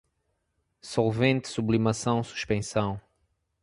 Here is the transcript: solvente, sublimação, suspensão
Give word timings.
solvente, 0.81 1.47
sublimação, 1.47 2.23
suspensão 2.23 2.99